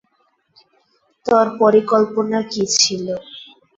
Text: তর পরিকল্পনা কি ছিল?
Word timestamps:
তর 1.25 1.45
পরিকল্পনা 1.59 2.39
কি 2.51 2.63
ছিল? 2.75 3.05